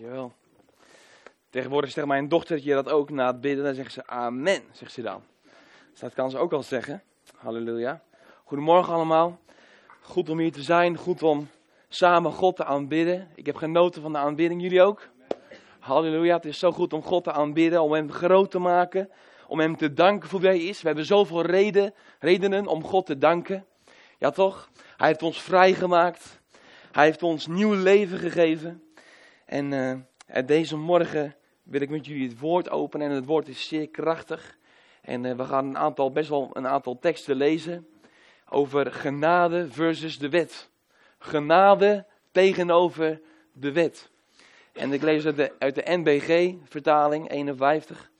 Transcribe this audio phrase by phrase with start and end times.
[0.00, 0.32] Dankjewel.
[1.50, 3.64] Tegenwoordig zegt mijn dochtertje dat ook na het bidden.
[3.64, 5.22] Dan zegt ze amen, zegt ze dan.
[5.90, 7.02] Dus dat kan ze ook al zeggen.
[7.36, 8.02] Halleluja.
[8.44, 9.38] Goedemorgen allemaal.
[10.00, 10.96] Goed om hier te zijn.
[10.96, 11.48] Goed om
[11.88, 13.28] samen God te aanbidden.
[13.34, 14.62] Ik heb genoten van de aanbidding.
[14.62, 15.08] Jullie ook?
[15.78, 16.36] Halleluja.
[16.36, 17.82] Het is zo goed om God te aanbidden.
[17.82, 19.10] Om hem groot te maken.
[19.46, 20.80] Om hem te danken voor wie hij is.
[20.80, 23.66] We hebben zoveel reden, redenen om God te danken.
[24.18, 24.70] Ja toch?
[24.96, 26.40] Hij heeft ons vrijgemaakt.
[26.92, 28.82] Hij heeft ons nieuw leven gegeven.
[29.50, 33.08] En uh, deze morgen wil ik met jullie het woord openen.
[33.08, 34.58] En het woord is zeer krachtig.
[35.02, 37.86] En uh, we gaan een aantal, best wel een aantal teksten lezen.
[38.48, 40.70] Over genade versus de wet.
[41.18, 43.20] Genade tegenover
[43.52, 44.10] de wet.
[44.72, 48.10] En ik lees uit de, uit de NBG-vertaling 51.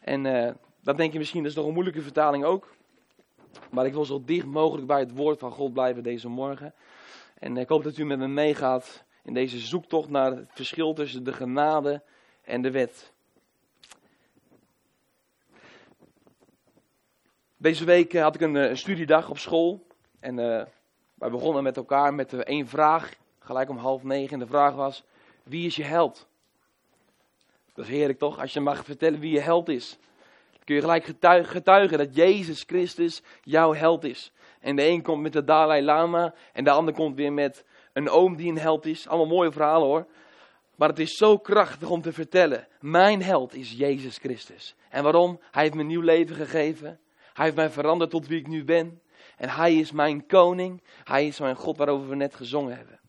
[0.00, 0.22] En
[0.80, 2.74] dan denk je misschien, dat is nog een moeilijke vertaling ook.
[3.70, 6.74] Maar ik wil zo dicht mogelijk bij het woord van God blijven deze morgen.
[7.38, 11.24] En ik hoop dat u met me meegaat in deze zoektocht naar het verschil tussen
[11.24, 12.02] de genade
[12.42, 13.12] en de wet.
[17.56, 19.86] Deze week had ik een, een studiedag op school.
[20.20, 20.62] En uh,
[21.14, 24.32] wij begonnen met elkaar met één vraag, gelijk om half negen.
[24.32, 25.04] En de vraag was,
[25.42, 26.26] wie is je held?
[27.74, 29.98] Dat is heerlijk toch, als je mag vertellen wie je held is.
[30.52, 34.32] Dan kun je gelijk getuigen, getuigen dat Jezus Christus jouw held is.
[34.60, 38.08] En de een komt met de Dalai Lama en de ander komt weer met een
[38.08, 39.08] oom die een held is.
[39.08, 40.06] Allemaal mooie verhalen hoor.
[40.74, 42.68] Maar het is zo krachtig om te vertellen.
[42.80, 44.74] Mijn held is Jezus Christus.
[44.88, 45.40] En waarom?
[45.50, 47.00] Hij heeft me nieuw leven gegeven.
[47.32, 49.00] Hij heeft mij veranderd tot wie ik nu ben.
[49.36, 50.82] En hij is mijn koning.
[51.04, 53.00] Hij is mijn God waarover we net gezongen hebben.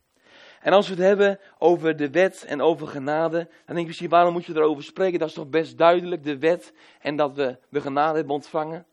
[0.61, 4.09] En als we het hebben over de wet en over genade, dan denk je misschien,
[4.09, 5.19] waarom moet je erover spreken?
[5.19, 8.85] Dat is toch best duidelijk, de wet en dat we de genade hebben ontvangen.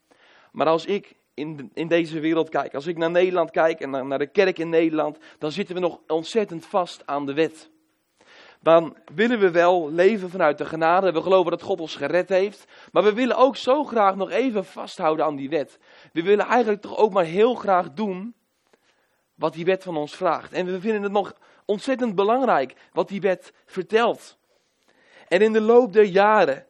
[0.53, 4.07] Maar als ik in, in deze wereld kijk, als ik naar Nederland kijk en naar,
[4.07, 7.71] naar de kerk in Nederland, dan zitten we nog ontzettend vast aan de wet.
[8.63, 11.13] Dan willen we wel leven vanuit de genade.
[11.13, 12.65] We geloven dat God ons gered heeft.
[12.93, 15.79] Maar we willen ook zo graag nog even vasthouden aan die wet.
[16.13, 18.35] We willen eigenlijk toch ook maar heel graag doen
[19.35, 20.53] wat die wet van ons vraagt.
[20.53, 21.35] En we vinden het nog
[21.65, 24.39] ontzettend belangrijk wat die wet vertelt.
[25.29, 26.67] En in de loop der jaren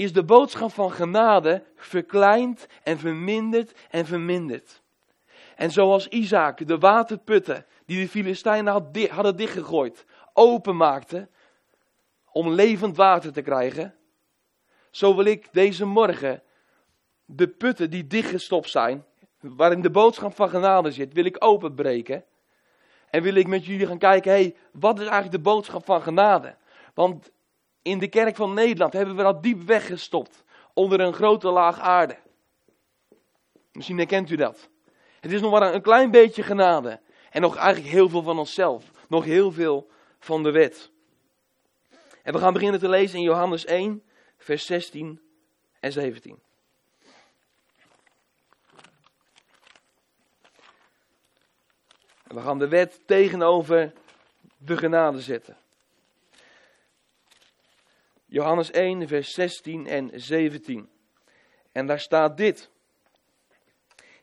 [0.00, 4.82] is de boodschap van genade verkleind en verminderd en verminderd.
[5.56, 8.72] En zoals Isaac de waterputten die de Filistijnen
[9.10, 11.28] hadden dichtgegooid, openmaakte
[12.32, 13.94] om levend water te krijgen,
[14.90, 16.42] zo wil ik deze morgen
[17.24, 19.04] de putten die dichtgestopt zijn,
[19.40, 22.24] waarin de boodschap van genade zit, wil ik openbreken.
[23.10, 26.02] En wil ik met jullie gaan kijken, hé, hey, wat is eigenlijk de boodschap van
[26.02, 26.56] genade?
[26.94, 27.30] Want
[27.82, 30.44] in de kerk van Nederland hebben we dat diep weggestopt.
[30.74, 32.18] Onder een grote laag aarde.
[33.72, 34.68] Misschien herkent u dat.
[35.20, 37.00] Het is nog maar een klein beetje genade.
[37.30, 38.84] En nog eigenlijk heel veel van onszelf.
[39.08, 40.90] Nog heel veel van de wet.
[42.22, 44.02] En we gaan beginnen te lezen in Johannes 1,
[44.36, 45.20] vers 16
[45.80, 46.38] en 17.
[52.26, 53.92] En we gaan de wet tegenover
[54.56, 55.56] de genade zetten.
[58.30, 60.88] Johannes 1, vers 16 en 17.
[61.72, 62.70] En daar staat dit.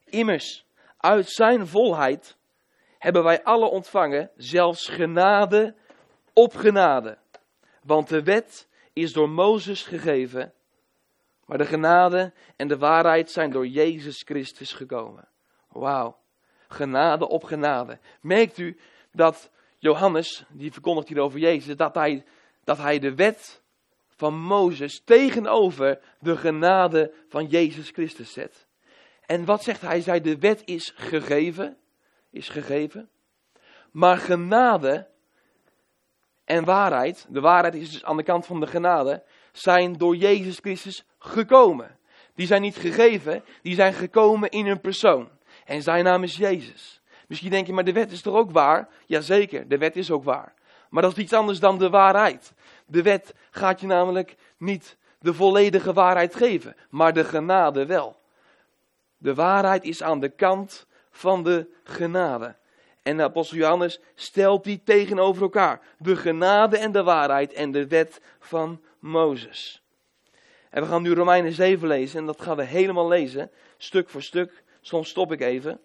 [0.05, 0.65] Immers,
[0.97, 2.37] uit zijn volheid
[2.97, 5.75] hebben wij alle ontvangen, zelfs genade
[6.33, 7.17] op genade.
[7.83, 10.53] Want de wet is door Mozes gegeven,
[11.45, 15.27] maar de genade en de waarheid zijn door Jezus Christus gekomen.
[15.67, 16.17] Wauw,
[16.67, 17.99] genade op genade.
[18.21, 18.79] Merkt u
[19.11, 22.25] dat Johannes, die verkondigt hier over Jezus, dat hij,
[22.63, 23.65] dat hij de wet
[24.17, 28.67] van Mozes tegenover de genade van Jezus Christus zet.
[29.25, 29.89] En wat zegt hij?
[29.89, 31.77] Hij zei, de wet is gegeven,
[32.31, 33.09] is gegeven.
[33.91, 35.07] Maar genade
[36.45, 40.57] en waarheid, de waarheid is dus aan de kant van de genade, zijn door Jezus
[40.57, 41.97] Christus gekomen.
[42.35, 45.29] Die zijn niet gegeven, die zijn gekomen in een persoon.
[45.65, 47.01] En zijn naam is Jezus.
[47.27, 48.89] Misschien denk je, maar de wet is toch ook waar?
[49.05, 50.53] Jazeker, de wet is ook waar.
[50.89, 52.53] Maar dat is iets anders dan de waarheid.
[52.87, 58.19] De wet gaat je namelijk niet de volledige waarheid geven, maar de genade wel.
[59.17, 62.55] De waarheid is aan de kant van de genade.
[63.03, 65.81] En de apostel Johannes stelt die tegenover elkaar.
[65.97, 69.81] De genade en de waarheid en de wet van Mozes.
[70.69, 74.21] En we gaan nu Romeinen 7 lezen en dat gaan we helemaal lezen, stuk voor
[74.21, 74.63] stuk.
[74.81, 75.79] Soms stop ik even.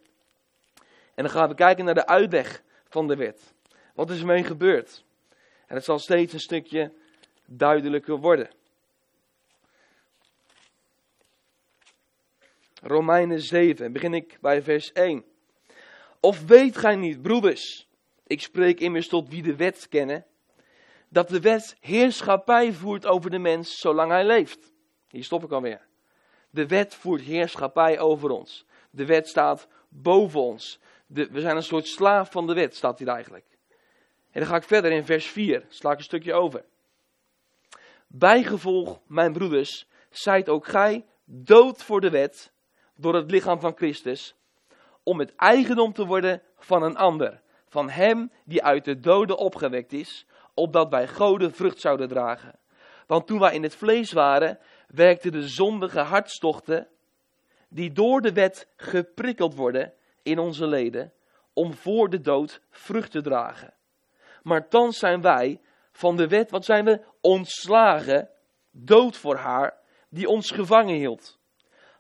[1.15, 3.55] En dan gaan we kijken naar de uitweg van de wet.
[3.95, 5.05] Wat is ermee gebeurd?
[5.73, 6.93] En het zal steeds een stukje
[7.47, 8.51] duidelijker worden.
[12.83, 15.25] Romeinen 7, begin ik bij vers 1.
[16.21, 17.89] Of weet gij niet, broeders,
[18.27, 20.27] ik spreek immers tot wie de wet kennen,
[21.09, 24.73] dat de wet heerschappij voert over de mens zolang hij leeft.
[25.09, 25.87] Hier stop ik alweer.
[26.51, 28.67] De wet voert heerschappij over ons.
[28.91, 30.81] De wet staat boven ons.
[31.07, 33.52] De, we zijn een soort slaaf van de wet, staat hier eigenlijk.
[34.33, 36.65] En dan ga ik verder in vers 4, sla ik een stukje over.
[38.07, 42.53] Bijgevolg, mijn broeders, zijt ook gij dood voor de wet
[42.97, 44.35] door het lichaam van Christus,
[45.03, 49.93] om het eigendom te worden van een ander, van hem die uit de doden opgewekt
[49.93, 52.59] is, opdat wij goden vrucht zouden dragen.
[53.07, 54.59] Want toen wij in het vlees waren,
[54.89, 56.89] werkten de zondige hartstochten,
[57.69, 59.93] die door de wet geprikkeld worden
[60.23, 61.13] in onze leden,
[61.53, 63.75] om voor de dood vrucht te dragen.
[64.43, 65.61] Maar thans zijn wij
[65.93, 67.01] van de wet, wat zijn we?
[67.21, 68.29] Ontslagen,
[68.71, 69.79] dood voor haar,
[70.09, 71.39] die ons gevangen hield.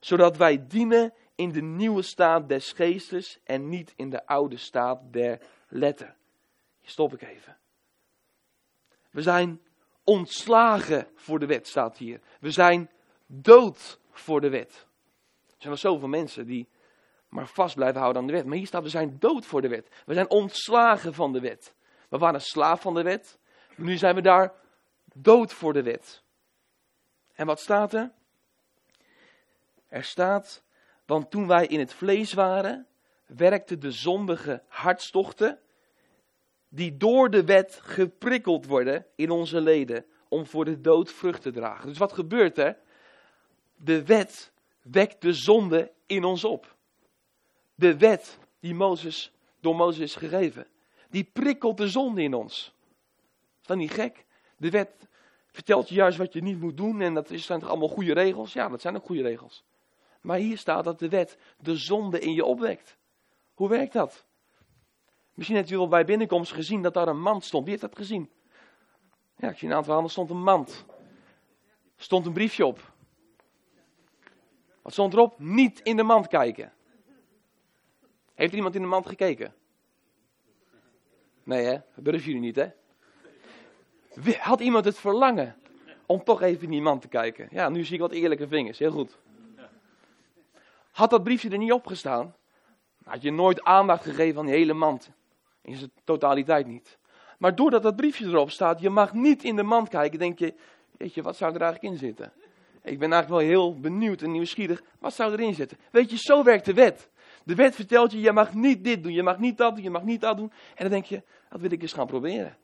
[0.00, 5.00] Zodat wij dienen in de nieuwe staat des geestes en niet in de oude staat
[5.12, 6.14] der letter.
[6.80, 7.56] Hier stop ik even.
[9.10, 9.60] We zijn
[10.04, 12.20] ontslagen voor de wet, staat hier.
[12.40, 12.90] We zijn
[13.26, 14.86] dood voor de wet.
[15.46, 16.68] Er zijn wel zoveel mensen die
[17.28, 18.44] maar vast blijven houden aan de wet.
[18.44, 19.88] Maar hier staat, we zijn dood voor de wet.
[20.06, 21.74] We zijn ontslagen van de wet.
[22.12, 23.38] We waren slaaf van de wet.
[23.76, 24.52] Nu zijn we daar
[25.14, 26.22] dood voor de wet.
[27.34, 28.12] En wat staat er?
[29.88, 30.62] Er staat,
[31.06, 32.86] want toen wij in het vlees waren,
[33.26, 35.58] werkten de zondige hartstochten,
[36.68, 41.50] die door de wet geprikkeld worden in onze leden, om voor de dood vrucht te
[41.50, 41.88] dragen.
[41.88, 42.78] Dus wat gebeurt er?
[43.76, 46.76] De wet wekt de zonde in ons op.
[47.74, 50.66] De wet die Mozes, door Mozes is gegeven,
[51.12, 52.74] die prikkelt de zonde in ons.
[53.60, 54.26] Is dat niet gek?
[54.56, 55.08] De wet
[55.46, 58.52] vertelt je juist wat je niet moet doen en dat zijn toch allemaal goede regels?
[58.52, 59.64] Ja, dat zijn ook goede regels.
[60.20, 62.96] Maar hier staat dat de wet de zonde in je opwekt.
[63.54, 64.26] Hoe werkt dat?
[65.34, 67.62] Misschien hebt u wel bij binnenkomst gezien dat daar een mand stond.
[67.62, 68.30] Wie heeft dat gezien?
[69.36, 70.84] Ja, ik zie een aantal handen, stond een mand.
[71.96, 72.92] Stond een briefje op.
[74.82, 75.38] Wat stond erop?
[75.38, 76.72] Niet in de mand kijken.
[78.34, 79.54] Heeft er iemand in de mand gekeken?
[81.44, 82.70] Nee hè, dat durven jullie niet hè?
[84.38, 85.56] Had iemand het verlangen
[86.06, 87.48] om toch even in die mand te kijken?
[87.50, 89.18] Ja, nu zie ik wat eerlijke vingers, heel goed.
[90.90, 92.34] Had dat briefje er niet opgestaan,
[93.04, 95.10] had je nooit aandacht gegeven aan die hele mand.
[95.62, 96.98] In zijn totaliteit niet.
[97.38, 100.54] Maar doordat dat briefje erop staat, je mag niet in de mand kijken, denk je,
[100.98, 102.32] weet je, wat zou er eigenlijk in zitten?
[102.82, 105.78] Ik ben eigenlijk wel heel benieuwd en nieuwsgierig, wat zou erin zitten?
[105.90, 107.10] Weet je, zo werkt de wet.
[107.44, 109.90] De wet vertelt je, je mag niet dit doen, je mag niet dat doen, je
[109.90, 110.52] mag niet dat doen.
[110.74, 112.56] En dan denk je, dat wil ik eens gaan proberen.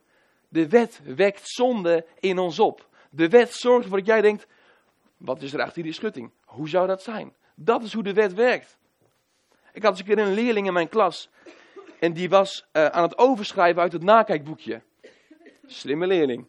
[0.49, 2.89] De wet wekt zonde in ons op.
[3.11, 4.47] De wet zorgt ervoor dat jij denkt,
[5.17, 6.31] wat is er achter die schutting?
[6.45, 7.35] Hoe zou dat zijn?
[7.55, 8.79] Dat is hoe de wet werkt.
[9.73, 11.31] Ik had eens een keer een leerling in mijn klas.
[11.99, 14.83] En die was uh, aan het overschrijven uit het nakijkboekje.
[15.67, 16.47] Slimme leerling.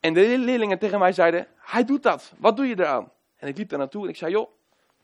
[0.00, 2.32] En de leerlingen tegen mij zeiden, hij doet dat.
[2.38, 3.12] Wat doe je eraan?
[3.36, 4.50] En ik liep daar naartoe en ik zei, joh,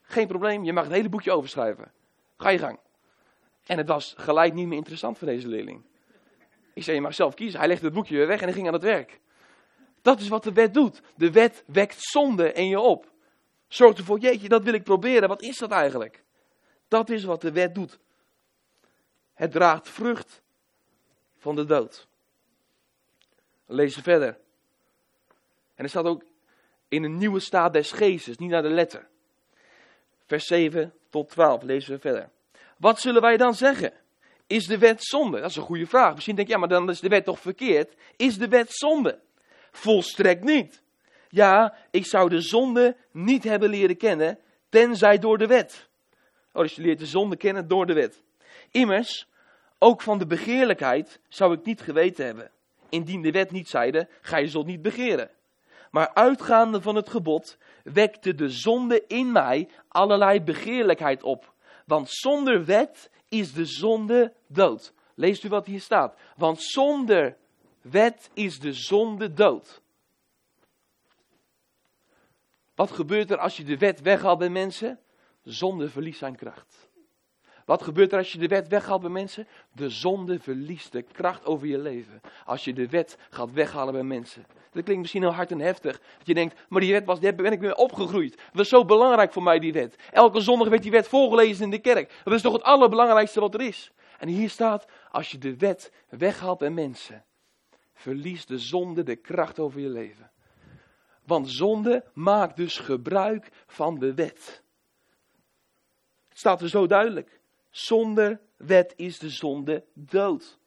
[0.06, 1.93] geen probleem, je mag het hele boekje overschrijven.
[2.37, 2.79] Ga je gang.
[3.67, 5.82] En het was gelijk niet meer interessant voor deze leerling.
[6.75, 7.58] Ik zei, je mag zelf kiezen.
[7.58, 9.20] Hij legde het boekje weer weg en hij ging aan het werk.
[10.03, 11.03] Dat is wat de wet doet.
[11.14, 13.12] De wet wekt zonde in je op.
[13.69, 15.29] Zorg ervoor, jeetje, dat wil ik proberen.
[15.29, 16.25] Wat is dat eigenlijk?
[16.88, 17.99] Dat is wat de wet doet.
[19.35, 20.43] Het draagt vrucht
[21.37, 22.06] van de dood.
[23.67, 24.38] Lees verder.
[25.75, 26.25] En er staat ook
[26.88, 29.09] in een nieuwe staat des geestes, niet naar de letter.
[30.26, 32.30] Vers 7 tot 12 lezen we verder.
[32.76, 33.92] Wat zullen wij dan zeggen?
[34.47, 35.40] Is de wet zonde?
[35.40, 36.14] Dat is een goede vraag.
[36.14, 37.95] Misschien denk je, ja, maar dan is de wet toch verkeerd?
[38.16, 39.18] Is de wet zonde?
[39.71, 40.83] Volstrekt niet.
[41.28, 45.88] Ja, ik zou de zonde niet hebben leren kennen, tenzij door de wet.
[46.52, 48.23] Oh, dus je leert de zonde kennen door de wet.
[48.71, 49.28] Immers,
[49.78, 52.50] ook van de begeerlijkheid zou ik niet geweten hebben.
[52.88, 55.30] Indien de wet niet zeide, gij zult niet begeren.
[55.97, 61.55] Maar uitgaande van het gebod wekte de zonde in mij allerlei begeerlijkheid op.
[61.87, 64.93] Want zonder wet is de zonde dood.
[65.15, 66.19] Leest u wat hier staat?
[66.37, 67.37] Want zonder
[67.81, 69.83] wet is de zonde dood.
[72.75, 75.00] Wat gebeurt er als je de wet weghaalt bij mensen?
[75.43, 76.86] Zonde verliest zijn kracht.
[77.66, 79.46] Wat gebeurt er als je de wet weghaalt bij mensen?
[79.73, 82.20] De zonde verliest de kracht over je leven.
[82.44, 84.46] Als je de wet gaat weghalen bij mensen.
[84.73, 86.00] Dat klinkt misschien heel hard en heftig.
[86.18, 88.37] Dat je denkt, maar die wet was, daar ben ik mee opgegroeid.
[88.37, 89.96] Dat was zo belangrijk voor mij, die wet.
[90.12, 92.20] Elke zondag werd die wet voorgelezen in de kerk.
[92.25, 93.92] Dat is toch het allerbelangrijkste wat er is.
[94.18, 97.25] En hier staat, als je de wet weghaalt bij mensen,
[97.94, 100.30] verliest de zonde de kracht over je leven.
[101.25, 104.62] Want zonde maakt dus gebruik van de wet.
[106.28, 107.40] Het staat er zo duidelijk.
[107.76, 110.59] Zonder wet is de zonde dood.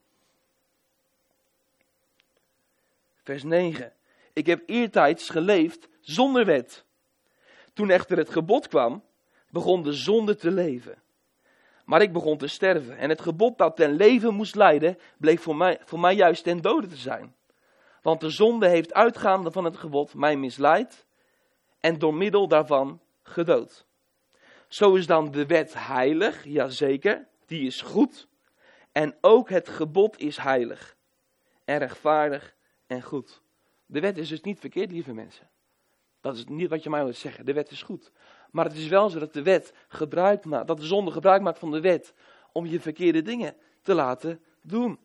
[3.24, 3.94] Vers 9.
[4.34, 6.86] Ik heb eertijds geleefd zonder wet.
[7.74, 9.04] Toen echter het gebod kwam,
[9.50, 11.02] begon de zonde te leven.
[11.86, 12.98] Maar ik begon te sterven.
[12.98, 16.62] En het gebod dat ten leven moest leiden, bleek voor mij, voor mij juist ten
[16.62, 17.36] dode te zijn.
[18.02, 21.06] Want de zonde heeft uitgaande van het gebod mij misleid
[21.80, 23.88] en door middel daarvan gedood.
[24.70, 28.28] Zo is dan de wet heilig, jazeker, die is goed.
[28.92, 30.98] En ook het gebod is heilig
[31.66, 32.56] en rechtvaardig
[32.88, 33.42] en goed.
[33.86, 35.50] De wet is dus niet verkeerd, lieve mensen.
[36.22, 37.46] Dat is niet wat je mij wilt zeggen.
[37.46, 38.12] De wet is goed.
[38.52, 41.60] Maar het is wel zo dat de wet gebruik maakt, dat de zonde gebruik maakt
[41.60, 42.14] van de wet
[42.52, 45.00] om je verkeerde dingen te laten doen.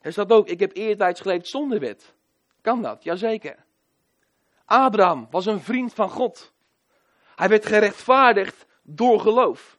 [0.00, 2.14] Er staat ook, ik heb eertijds geleefd zonder wet.
[2.60, 3.02] Kan dat?
[3.02, 3.65] Jazeker.
[4.66, 6.52] Abraham was een vriend van God.
[7.34, 9.78] Hij werd gerechtvaardigd door geloof.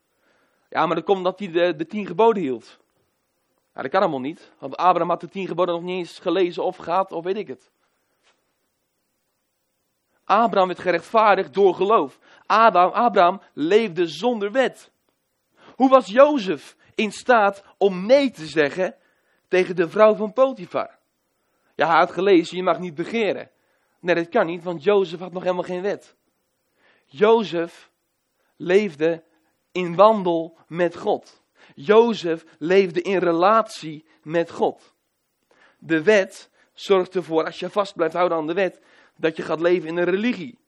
[0.70, 2.80] Ja, maar dat komt omdat hij de, de tien geboden hield.
[3.74, 4.52] Ja, dat kan helemaal niet.
[4.60, 7.48] Want Abraham had de tien geboden nog niet eens gelezen of gehad, of weet ik
[7.48, 7.72] het.
[10.24, 12.20] Abraham werd gerechtvaardigd door geloof.
[12.46, 14.92] Abraham, Abraham leefde zonder wet.
[15.76, 18.96] Hoe was Jozef in staat om nee te zeggen
[19.48, 20.98] tegen de vrouw van Potifar?
[21.76, 23.50] Ja, hij had gelezen, je mag niet begeren.
[24.00, 26.16] Nee, dat kan niet, want Jozef had nog helemaal geen wet.
[27.06, 27.92] Jozef
[28.56, 29.24] leefde
[29.72, 31.44] in wandel met God.
[31.76, 34.94] Jozef leefde in relatie met God.
[35.80, 38.82] De wet zorgt ervoor, als je vast blijft houden aan de wet,
[39.16, 40.60] dat je gaat leven in een religie.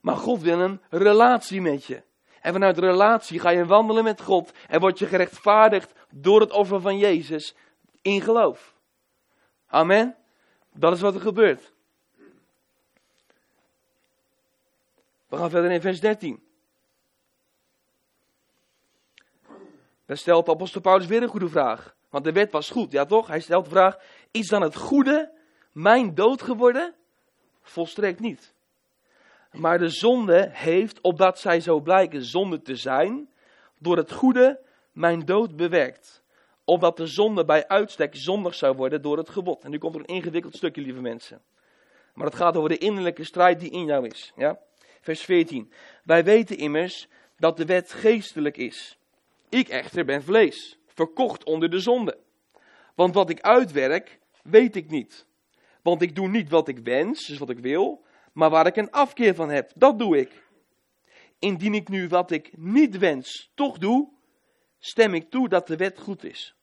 [0.00, 2.02] Maar God wil een relatie met je.
[2.40, 6.80] En vanuit relatie ga je wandelen met God en word je gerechtvaardigd door het offer
[6.80, 7.54] van Jezus
[8.02, 8.74] in geloof.
[9.66, 10.16] Amen.
[10.72, 11.72] Dat is wat er gebeurt.
[15.28, 16.42] We gaan verder in vers 13.
[20.06, 21.96] Dan stelt apostel Paulus weer een goede vraag.
[22.08, 23.26] Want de wet was goed, ja toch?
[23.26, 23.98] Hij stelt de vraag,
[24.30, 25.32] is dan het goede
[25.72, 26.94] mijn dood geworden?
[27.62, 28.54] Volstrekt niet.
[29.52, 33.30] Maar de zonde heeft, opdat zij zo blijken zonde te zijn,
[33.78, 34.60] door het goede
[34.92, 36.22] mijn dood bewerkt.
[36.64, 39.64] Opdat de zonde bij uitstek zondig zou worden door het gebod.
[39.64, 41.42] En nu komt er een ingewikkeld stukje, lieve mensen.
[42.14, 44.32] Maar het gaat over de innerlijke strijd die in jou is.
[44.36, 44.58] Ja?
[45.00, 45.72] Vers 14.
[46.04, 48.98] Wij weten immers dat de wet geestelijk is.
[49.48, 52.18] Ik echter ben vlees, verkocht onder de zonde.
[52.94, 55.26] Want wat ik uitwerk, weet ik niet.
[55.82, 58.90] Want ik doe niet wat ik wens, dus wat ik wil, maar waar ik een
[58.90, 60.46] afkeer van heb, dat doe ik.
[61.38, 64.08] Indien ik nu wat ik niet wens toch doe,
[64.78, 66.54] stem ik toe dat de wet goed is.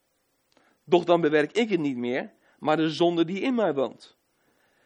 [0.83, 4.14] Doch dan bewerk ik het niet meer, maar de zonde die in mij woont.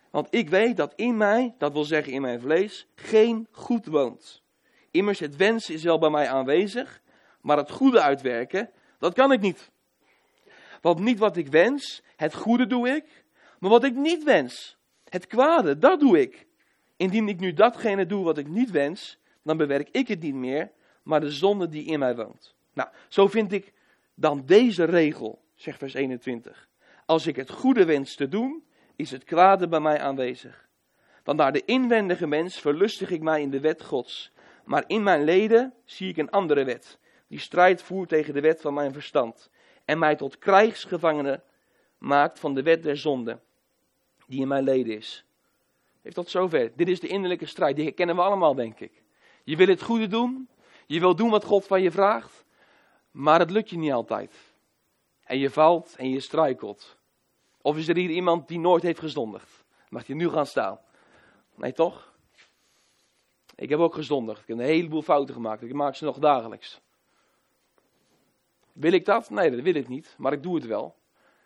[0.09, 4.41] Want ik weet dat in mij, dat wil zeggen in mijn vlees, geen goed woont.
[4.91, 7.01] Immers het wensen is wel bij mij aanwezig,
[7.41, 9.71] maar het goede uitwerken, dat kan ik niet.
[10.81, 13.23] Want niet wat ik wens, het goede doe ik,
[13.59, 14.77] maar wat ik niet wens,
[15.09, 16.47] het kwade, dat doe ik.
[16.97, 20.71] Indien ik nu datgene doe wat ik niet wens, dan bewerk ik het niet meer,
[21.03, 22.55] maar de zonde die in mij woont.
[22.73, 23.73] Nou, zo vind ik
[24.13, 26.67] dan deze regel, zegt vers 21.
[27.05, 28.63] Als ik het goede wens te doen,
[28.99, 30.67] is het kwade bij mij aanwezig.
[31.23, 34.31] Want naar de inwendige mens verlustig ik mij in de wet Gods.
[34.65, 38.61] Maar in mijn leden zie ik een andere wet, die strijd voert tegen de wet
[38.61, 39.49] van mijn verstand.
[39.85, 41.41] En mij tot krijgsgevangene
[41.97, 43.39] maakt van de wet der zonde,
[44.27, 45.25] die in mijn leden is.
[46.01, 46.71] Heeft tot zover.
[46.75, 49.03] Dit is de innerlijke strijd, die kennen we allemaal, denk ik.
[49.43, 50.49] Je wil het goede doen,
[50.85, 52.45] je wil doen wat God van je vraagt,
[53.11, 54.35] maar het lukt je niet altijd.
[55.23, 56.98] En je valt en je struikelt.
[57.61, 59.65] Of is er hier iemand die nooit heeft gezondigd?
[59.89, 60.79] Mag je nu gaan staan?
[61.55, 62.13] Nee, toch?
[63.55, 64.41] Ik heb ook gezondigd.
[64.41, 65.61] Ik heb een heleboel fouten gemaakt.
[65.61, 66.81] Ik maak ze nog dagelijks.
[68.73, 69.29] Wil ik dat?
[69.29, 70.15] Nee, dat wil ik niet.
[70.17, 70.95] Maar ik doe het wel.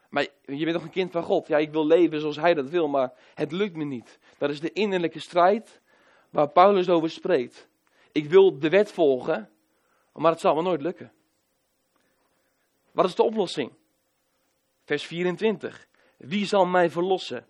[0.09, 1.47] Maar je bent toch een kind van God?
[1.47, 4.19] Ja, ik wil leven zoals Hij dat wil, maar het lukt me niet.
[4.37, 5.81] Dat is de innerlijke strijd
[6.29, 7.67] waar Paulus over spreekt.
[8.11, 9.49] Ik wil de wet volgen,
[10.13, 11.11] maar het zal me nooit lukken.
[12.91, 13.73] Wat is de oplossing?
[14.83, 15.87] Vers 24.
[16.25, 17.45] Wie zal mij verlossen?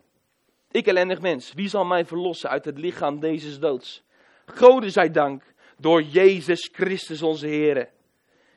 [0.70, 4.02] Ik ellendig mens, wie zal mij verlossen uit het lichaam deze doods?
[4.46, 5.42] Gode zij dank,
[5.78, 7.88] door Jezus Christus onze Heer.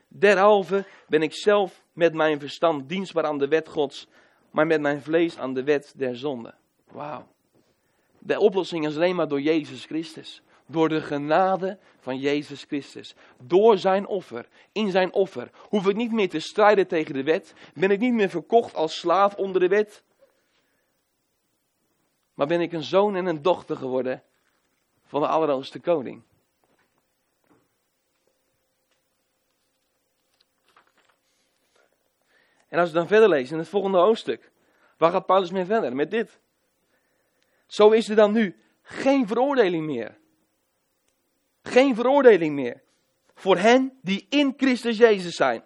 [0.07, 4.07] Derhalve ben ik zelf met mijn verstand dienstbaar aan de wet Gods,
[4.51, 6.53] maar met mijn vlees aan de wet der zonde.
[6.91, 7.27] Wauw.
[8.19, 10.41] De oplossing is alleen maar door Jezus Christus.
[10.65, 13.15] Door de genade van Jezus Christus.
[13.43, 14.47] Door zijn offer.
[14.71, 15.50] In zijn offer.
[15.69, 17.53] Hoef ik niet meer te strijden tegen de wet.
[17.74, 20.03] Ben ik niet meer verkocht als slaaf onder de wet.
[22.38, 24.24] Maar ben ik een zoon en een dochter geworden
[25.06, 26.24] van de Allerhoogste Koning.
[32.67, 34.51] En als we dan verder lezen in het volgende hoofdstuk,
[34.98, 35.96] waar gaat Paulus mee verder?
[35.96, 36.39] Met dit.
[37.67, 40.17] Zo is er dan nu geen veroordeling meer.
[41.62, 42.82] Geen veroordeling meer.
[43.34, 45.63] Voor hen die in Christus Jezus zijn.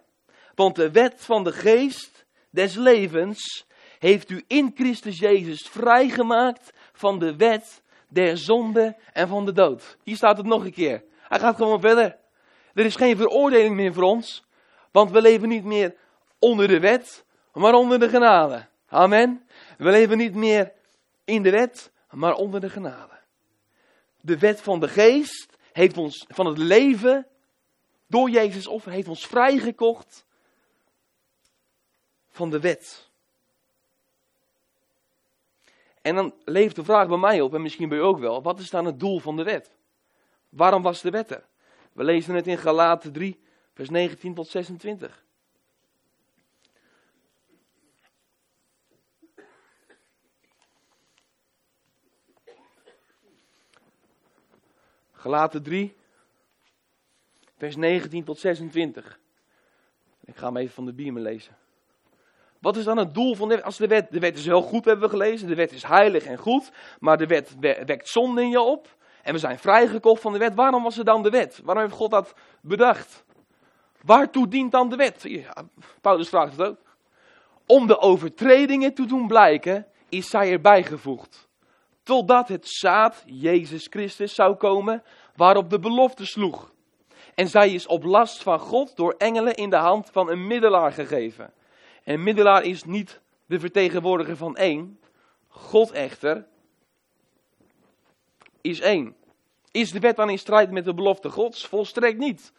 [0.55, 3.65] Want de wet van de geest des levens
[4.01, 9.97] heeft u in Christus Jezus vrijgemaakt van de wet der zonde en van de dood.
[10.03, 11.03] Hier staat het nog een keer.
[11.27, 12.17] Hij gaat gewoon verder.
[12.73, 14.43] Er is geen veroordeling meer voor ons,
[14.91, 15.95] want we leven niet meer
[16.39, 18.67] onder de wet, maar onder de genade.
[18.87, 19.45] Amen.
[19.77, 20.71] We leven niet meer
[21.25, 23.19] in de wet, maar onder de genade.
[24.21, 27.27] De wet van de geest heeft ons van het leven
[28.07, 30.25] door Jezus offer heeft ons vrijgekocht
[32.29, 33.10] van de wet.
[36.01, 38.59] En dan leeft de vraag bij mij op, en misschien bij u ook wel, wat
[38.59, 39.75] is dan het doel van de wet?
[40.49, 41.47] Waarom was de wet er?
[41.93, 43.39] We lezen het in Galaten 3,
[43.73, 45.23] vers 19 tot 26.
[55.11, 55.95] Galaten 3,
[57.57, 59.19] vers 19 tot 26.
[60.19, 61.57] Ik ga hem even van de biemen lezen.
[62.61, 63.63] Wat is dan het doel van de wet?
[63.63, 65.47] Als de wet, de wet is heel goed, hebben we gelezen.
[65.47, 66.71] De wet is heilig en goed.
[66.99, 68.95] Maar de wet wekt zonde in je op.
[69.23, 70.55] En we zijn vrijgekocht van de wet.
[70.55, 71.61] Waarom was er dan de wet?
[71.63, 73.23] Waarom heeft God dat bedacht?
[74.01, 75.25] Waartoe dient dan de wet?
[76.01, 76.77] Paulus vraagt het ook.
[77.65, 81.49] Om de overtredingen te doen blijken, is zij erbij gevoegd.
[82.03, 85.03] Totdat het zaad, Jezus Christus, zou komen,
[85.35, 86.73] waarop de belofte sloeg.
[87.35, 90.91] En zij is op last van God door engelen in de hand van een middelaar
[90.91, 91.53] gegeven.
[92.03, 94.99] En middelaar is niet de vertegenwoordiger van één.
[95.47, 96.45] God echter
[98.61, 99.15] is één.
[99.71, 101.67] Is de wet dan in strijd met de belofte Gods?
[101.67, 102.53] Volstrekt niet.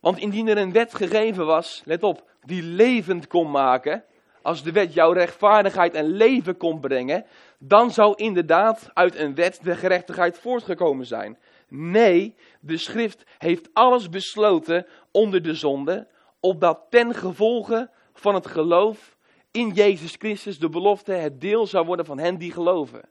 [0.00, 4.04] Want indien er een wet gegeven was, let op, die levend kon maken,
[4.42, 7.26] als de wet jouw rechtvaardigheid en leven kon brengen,
[7.58, 11.38] dan zou inderdaad uit een wet de gerechtigheid voortgekomen zijn.
[11.68, 16.06] Nee, de schrift heeft alles besloten onder de zonde,
[16.40, 19.16] opdat ten gevolge van het geloof
[19.50, 23.08] in Jezus Christus de belofte het deel zou worden van hen die geloven.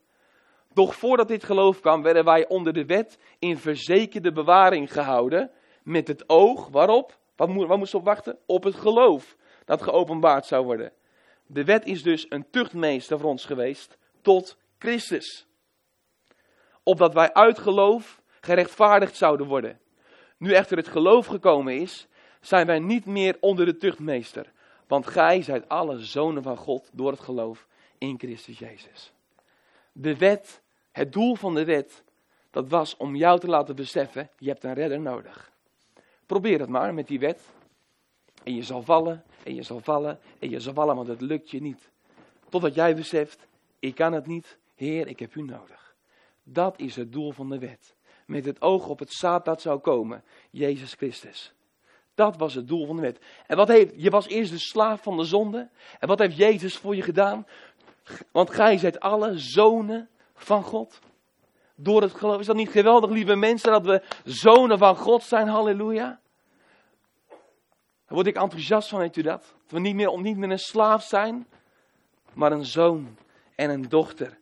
[0.74, 5.52] Doch voordat dit geloof kwam, werden wij onder de wet in verzekerde bewaring gehouden,
[5.84, 7.18] met het oog, waarop?
[7.36, 8.38] Wat, moet, wat moesten we op wachten?
[8.46, 10.92] Op het geloof dat geopenbaard zou worden.
[11.46, 15.48] De wet is dus een tuchtmeester voor ons geweest tot Christus.
[16.84, 19.80] Opdat wij uit geloof gerechtvaardigd zouden worden.
[20.38, 22.08] Nu echter het geloof gekomen is,
[22.42, 24.52] zijn wij niet meer onder de tuchtmeester.
[24.90, 29.12] Want gij zijt alle zonen van God door het geloof in Christus Jezus.
[29.92, 32.04] De wet, het doel van de wet,
[32.52, 35.52] dat was om jou te laten beseffen, je hebt een redder nodig.
[36.26, 37.42] Probeer het maar met die wet.
[38.44, 41.50] En je zal vallen, en je zal vallen, en je zal vallen, want het lukt
[41.50, 41.90] je niet.
[42.50, 43.48] Totdat jij beseft,
[43.80, 45.96] ik kan het niet, Heer, ik heb u nodig.
[46.44, 47.96] Dat is het doel van de wet.
[48.26, 51.54] Met het oog op het zaad dat zou komen, Jezus Christus.
[52.20, 53.20] Dat was het doel van de wet.
[53.48, 55.70] En wat heeft, je was eerst de slaaf van de zonde.
[56.00, 57.48] En wat heeft Jezus voor je gedaan?
[58.32, 61.00] Want gij zijt alle zonen van God.
[61.76, 62.40] Door het geloof.
[62.40, 65.48] Is dat niet geweldig, lieve mensen, dat we zonen van God zijn?
[65.48, 66.20] Halleluja.
[68.08, 69.42] Word ik enthousiast van, weet u dat?
[69.42, 71.48] Dat we niet meer, niet meer een slaaf zijn,
[72.34, 73.18] maar een zoon
[73.56, 74.38] en een dochter.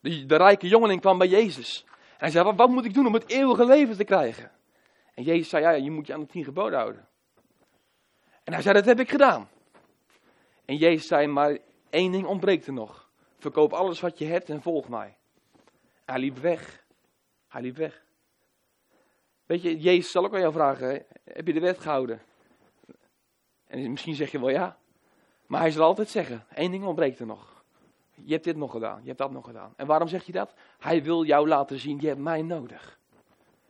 [0.00, 1.84] De, de rijke jongeling kwam bij Jezus.
[2.18, 4.50] Hij zei, wat, wat, moet ik doen om het eeuwige leven te krijgen?
[5.14, 7.08] En Jezus zei, ja, je moet je aan de tien geboden houden.
[8.44, 9.48] En hij zei, dat heb ik gedaan.
[10.64, 11.58] En Jezus zei, maar
[11.90, 13.08] één ding ontbreekt er nog.
[13.38, 15.16] Verkoop alles wat je hebt en volg mij.
[16.04, 16.84] Hij liep weg.
[17.48, 18.02] Hij liep weg.
[19.46, 22.22] Weet je, Jezus zal ook aan jou vragen, heb je de wet gehouden?
[23.66, 24.78] En misschien zeg je wel ja.
[25.46, 27.53] Maar hij zal altijd zeggen, één ding ontbreekt er nog.
[28.14, 29.72] Je hebt dit nog gedaan, je hebt dat nog gedaan.
[29.76, 30.54] En waarom zeg je dat?
[30.78, 32.98] Hij wil jou laten zien, je hebt mij nodig.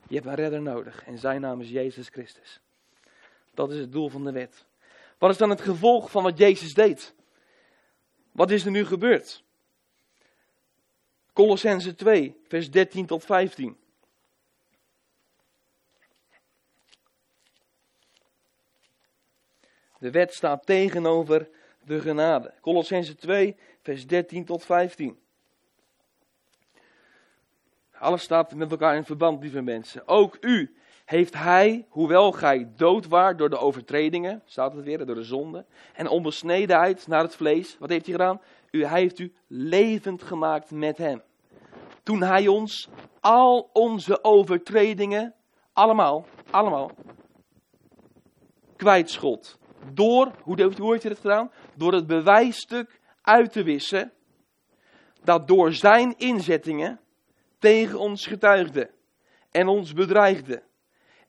[0.09, 2.61] Je hebt een redder nodig en zijn naam is Jezus Christus.
[3.55, 4.67] Dat is het doel van de wet.
[5.19, 7.15] Wat is dan het gevolg van wat Jezus deed?
[8.33, 9.45] Wat is er nu gebeurd?
[11.33, 13.77] Colossense 2, vers 13 tot 15.
[19.99, 21.49] De wet staat tegenover
[21.87, 22.53] de genade.
[22.61, 25.19] Colossense 2, vers 13 tot 15.
[27.99, 30.09] Alles staat met elkaar in verband, lieve mensen.
[30.09, 35.15] Ook u heeft hij, hoewel gij dood waart door de overtredingen, staat het weer, door
[35.15, 38.41] de zonde, en onbesnedenheid naar het vlees, wat heeft hij gedaan?
[38.71, 41.23] U, hij heeft u levend gemaakt met hem.
[42.03, 42.89] Toen hij ons
[43.21, 45.35] al onze overtredingen,
[45.73, 46.91] allemaal, allemaal,
[48.77, 49.59] kwijtschot.
[49.93, 51.51] Door, hoe, heeft hij dat gedaan?
[51.75, 54.13] Door het bewijsstuk uit te wissen
[55.23, 57.01] dat door zijn inzettingen
[57.59, 58.91] tegen ons getuigde
[59.51, 60.63] en ons bedreigde.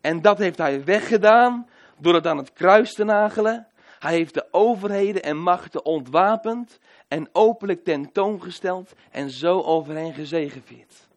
[0.02, 3.68] En dat heeft hij weggedaan door het aan het kruis te nagelen.
[4.00, 11.08] Hij heeft de overheden en machten ontwapend en openlijk tentoongesteld en zo over hen gezegevierd.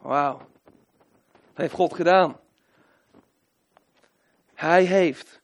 [0.00, 0.38] Wauw.
[1.32, 2.36] Dat heeft God gedaan.
[4.54, 5.42] Hij heeft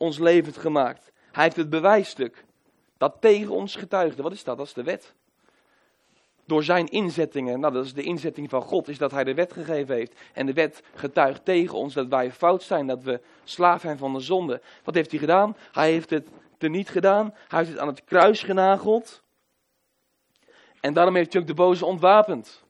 [0.00, 1.12] ons levend gemaakt.
[1.32, 2.44] Hij heeft het bewijsstuk
[2.98, 4.22] dat tegen ons getuigde.
[4.22, 4.56] Wat is dat?
[4.56, 5.14] Dat is de wet.
[6.44, 9.52] Door zijn inzettingen, nou dat is de inzetting van God, is dat hij de wet
[9.52, 10.20] gegeven heeft.
[10.32, 14.12] En de wet getuigt tegen ons dat wij fout zijn, dat we slaaf zijn van
[14.12, 14.60] de zonde.
[14.84, 15.56] Wat heeft hij gedaan?
[15.72, 17.34] Hij heeft het teniet gedaan.
[17.48, 19.22] Hij heeft het aan het kruis genageld.
[20.80, 22.64] En daarom heeft hij ook de boze ontwapend.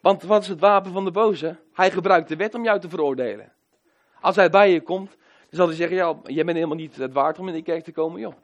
[0.00, 1.56] Want wat is het wapen van de boze?
[1.72, 3.52] Hij gebruikt de wet om jou te veroordelen.
[4.20, 5.16] Als hij bij je komt,
[5.50, 7.84] dan zal hij zeggen, ja, jij bent helemaal niet het waard om in de kerk
[7.84, 8.34] te komen, joh.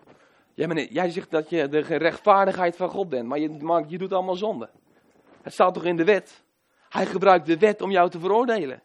[0.54, 4.12] Jij, jij zegt dat je de rechtvaardigheid van God bent, maar je, maar je doet
[4.12, 4.68] allemaal zonde.
[5.42, 6.44] Het staat toch in de wet?
[6.88, 8.82] Hij gebruikt de wet om jou te veroordelen.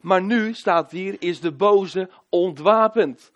[0.00, 3.32] Maar nu staat hier, is de boze ontwapend.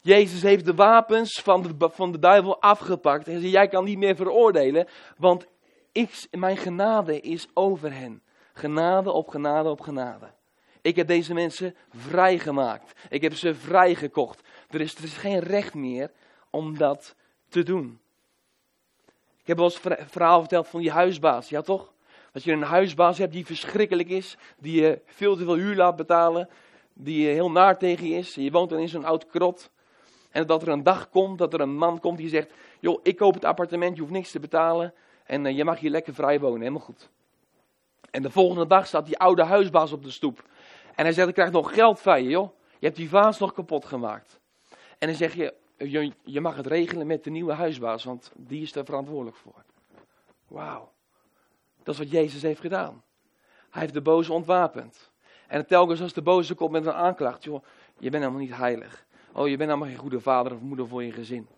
[0.00, 3.28] Jezus heeft de wapens van de, van de duivel afgepakt.
[3.28, 5.46] En zei, jij kan niet meer veroordelen, want
[5.92, 8.22] ik, mijn genade is over hen.
[8.52, 10.30] Genade op genade op genade.
[10.82, 12.92] Ik heb deze mensen vrijgemaakt.
[13.08, 14.40] Ik heb ze vrijgekocht.
[14.70, 16.10] Er is, er is geen recht meer
[16.50, 17.14] om dat
[17.48, 18.00] te doen.
[19.40, 21.92] Ik heb wel eens een verhaal verteld van die huisbaas, ja toch?
[22.32, 25.96] Dat je een huisbaas hebt die verschrikkelijk is, die je veel te veel huur laat
[25.96, 26.48] betalen,
[26.92, 28.34] die heel naar tegen je is.
[28.34, 29.70] Je woont dan in zo'n oud krot.
[30.30, 33.16] En dat er een dag komt, dat er een man komt die zegt, joh, ik
[33.16, 34.94] koop het appartement, je hoeft niks te betalen.
[35.24, 37.10] En uh, je mag hier lekker vrij wonen, helemaal goed.
[38.10, 40.44] En de volgende dag staat die oude huisbaas op de stoep.
[40.94, 42.50] En hij zegt, ik krijg nog geld van je, joh.
[42.78, 44.40] Je hebt die vaas nog kapot gemaakt.
[44.98, 48.62] En dan zeg je, je, je mag het regelen met de nieuwe huisbaas, want die
[48.62, 49.64] is er verantwoordelijk voor.
[50.48, 50.92] Wauw.
[51.82, 53.02] Dat is wat Jezus heeft gedaan.
[53.70, 55.10] Hij heeft de boze ontwapend.
[55.46, 57.64] En telkens als de boze komt met een aanklacht, joh,
[57.98, 59.06] je bent helemaal niet heilig.
[59.32, 61.48] Oh, je bent helemaal geen goede vader of moeder voor je gezin.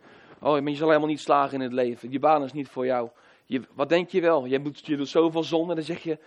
[0.41, 2.11] Oh, je zal helemaal niet slagen in het leven.
[2.11, 3.11] Die baan is niet voor jou.
[3.45, 4.45] Je, wat denk je wel?
[4.45, 5.75] Je, moet, je doet zoveel zonde.
[5.75, 6.19] Dan zeg je,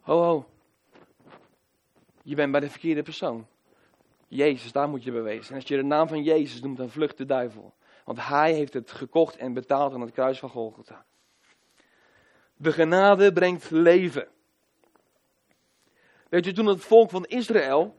[0.00, 0.46] ho ho.
[2.22, 3.46] Je bent bij de verkeerde persoon.
[4.28, 5.50] Jezus, daar moet je bewezen.
[5.50, 7.74] En als je de naam van Jezus noemt, dan vlucht de duivel.
[8.04, 11.04] Want hij heeft het gekocht en betaald aan het kruis van Golgotha.
[12.56, 14.28] De genade brengt leven.
[16.28, 17.94] Weet je, toen het volk van Israël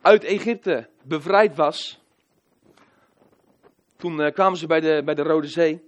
[0.00, 2.00] uit Egypte bevrijd was,
[3.96, 5.84] toen uh, kwamen ze bij de, bij de Rode Zee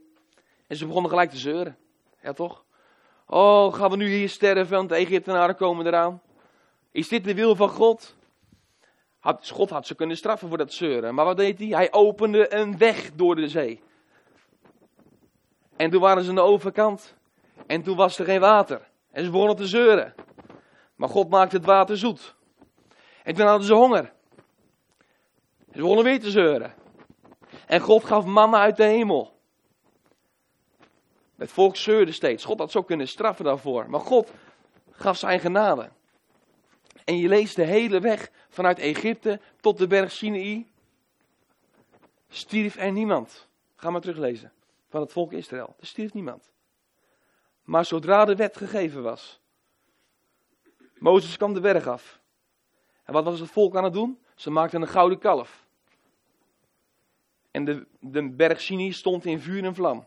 [0.67, 1.77] en ze begonnen gelijk te zeuren.
[2.23, 2.65] Ja toch?
[3.27, 6.23] Oh, gaan we nu hier sterven, want de Egyptenaren komen eraan.
[6.91, 8.17] Is dit de wil van God?
[9.19, 11.15] Had, God had ze kunnen straffen voor dat zeuren.
[11.15, 11.69] Maar wat deed hij?
[11.69, 13.83] Hij opende een weg door de zee.
[15.77, 17.15] En toen waren ze aan de overkant.
[17.67, 18.89] En toen was er geen water.
[19.11, 20.15] En ze begonnen te zeuren.
[20.97, 22.35] Maar God maakte het water zoet.
[23.23, 24.13] En toen hadden ze honger.
[25.73, 26.75] Ze begonnen weer te zeuren.
[27.67, 29.37] En God gaf mannen uit de hemel.
[31.37, 32.45] Het volk zeurde steeds.
[32.45, 33.91] God had zo kunnen straffen daarvoor.
[33.91, 34.33] Maar God
[34.91, 35.91] gaf zijn genade.
[37.09, 40.71] En je leest de hele weg vanuit Egypte tot de berg Sinai.
[42.29, 43.49] Stierf er niemand.
[43.77, 44.53] Ga maar teruglezen.
[44.89, 45.77] Van het volk Israël.
[45.81, 46.51] Er stierf niemand.
[47.63, 49.41] Maar zodra de wet gegeven was.
[50.99, 52.21] Mozes kwam de berg af.
[53.05, 54.19] En wat was het volk aan het doen?
[54.35, 55.67] Ze maakten een gouden kalf.
[57.51, 60.07] En de, de berg Sinai stond in vuur en vlam.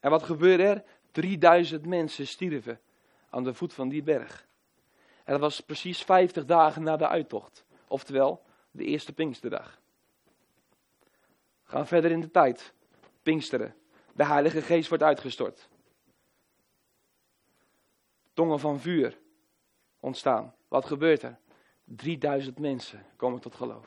[0.00, 0.84] En wat gebeurde er?
[1.10, 2.80] 3000 mensen stierven
[3.30, 4.46] aan de voet van die berg.
[5.24, 7.64] En dat was precies 50 dagen na de uittocht.
[7.88, 9.80] Oftewel, de eerste Pinksterdag.
[11.62, 12.72] Gaan verder in de tijd.
[13.22, 13.74] Pinksteren.
[14.12, 15.68] De Heilige Geest wordt uitgestort.
[18.32, 19.18] Tongen van vuur
[20.00, 20.54] ontstaan.
[20.68, 21.38] Wat gebeurt er?
[21.84, 23.86] 3000 mensen komen tot geloof.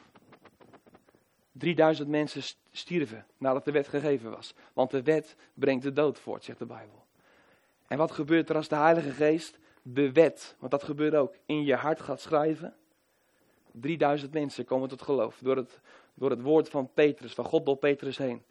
[1.51, 4.53] 3000 mensen stierven nadat de wet gegeven was.
[4.73, 7.05] Want de wet brengt de dood voort, zegt de Bijbel.
[7.87, 9.59] En wat gebeurt er als de Heilige Geest
[9.93, 12.73] de wet, want dat gebeurt ook, in je hart gaat schrijven?
[13.71, 15.79] 3000 mensen komen tot geloof door het,
[16.13, 18.41] door het woord van Petrus, van God door Petrus heen.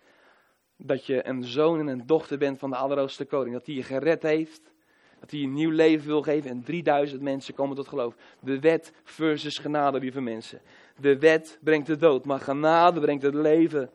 [0.76, 3.54] Dat je een zoon en een dochter bent van de Allerhoogste Koning.
[3.54, 4.72] Dat hij je gered heeft.
[5.20, 6.50] Dat hij je een nieuw leven wil geven.
[6.50, 8.16] En 3000 mensen komen tot geloof.
[8.40, 10.60] De wet versus genade, lieve mensen.
[11.00, 13.90] De wet brengt de dood, maar genade brengt het leven.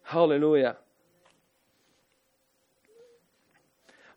[0.00, 0.80] Halleluja.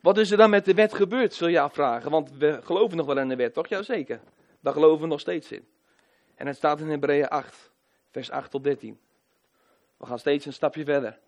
[0.00, 2.10] Wat is er dan met de wet gebeurd, zul je afvragen?
[2.10, 3.68] Want we geloven nog wel in de wet, toch?
[3.68, 4.20] Jazeker.
[4.60, 5.68] Daar geloven we nog steeds in.
[6.34, 7.70] En het staat in Hebreeën 8,
[8.10, 8.98] vers 8 tot 13.
[9.96, 11.18] We gaan steeds een stapje verder.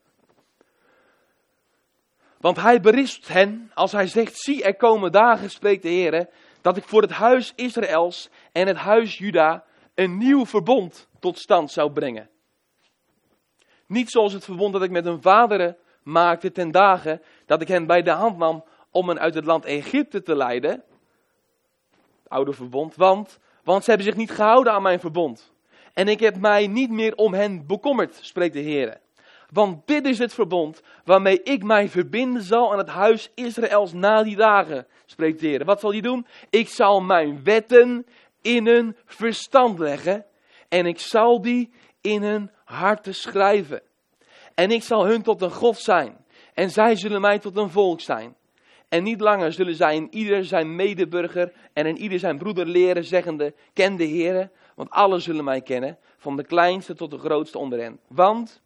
[2.39, 6.29] Want hij berispt hen als hij zegt, zie er komen dagen, spreekt de Heer,
[6.61, 11.71] dat ik voor het huis Israëls en het huis Juda een nieuw verbond tot stand
[11.71, 12.31] zou brengen.
[13.87, 17.87] Niet zoals het verbond dat ik met hun vaderen maakte ten dagen dat ik hen
[17.87, 20.83] bij de hand nam om hen uit het land Egypte te leiden.
[22.29, 25.53] Oude verbond, want, want ze hebben zich niet gehouden aan mijn verbond.
[25.93, 29.01] En ik heb mij niet meer om hen bekommerd, spreekt de Heer.
[29.51, 34.23] Want dit is het verbond waarmee ik mij verbinden zal aan het huis Israëls na
[34.23, 35.65] die dagen, spreekt de Heer.
[35.65, 36.27] Wat zal hij doen?
[36.51, 38.07] Ik zal mijn wetten
[38.43, 40.25] in hun verstand leggen
[40.69, 43.83] en ik zal die in hun harten schrijven.
[44.55, 48.01] En ik zal hun tot een God zijn en zij zullen mij tot een volk
[48.01, 48.37] zijn.
[48.89, 53.05] En niet langer zullen zij in ieder zijn medeburger en in ieder zijn broeder leren,
[53.05, 57.59] zeggende, ken de Heer, want alle zullen mij kennen, van de kleinste tot de grootste
[57.59, 58.01] onder hen.
[58.09, 58.63] Want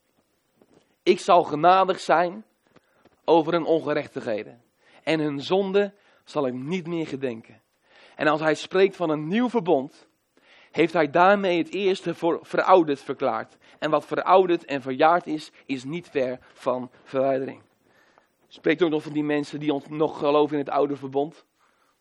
[1.02, 2.44] ik zal genadig zijn
[3.24, 4.62] over hun ongerechtigheden.
[5.02, 5.94] En hun zonde
[6.24, 7.60] zal ik niet meer gedenken.
[8.14, 10.08] En als hij spreekt van een nieuw verbond,
[10.76, 13.56] heeft hij daarmee het eerste voor verouderd verklaard.
[13.78, 17.62] En wat verouderd en verjaard is, is niet ver van verwijdering.
[18.48, 21.44] Spreekt ook nog van die mensen die nog geloven in het oude verbond.